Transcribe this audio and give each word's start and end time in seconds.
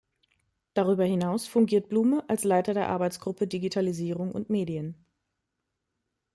Darüber 0.73 1.05
hinaus 1.05 1.45
fungiert 1.45 1.87
Blume 1.87 2.27
als 2.27 2.43
Leiter 2.43 2.73
der 2.73 2.89
Arbeitsgruppe 2.89 3.45
Digitalisierung 3.45 4.31
und 4.31 4.49
Medien. 4.49 5.05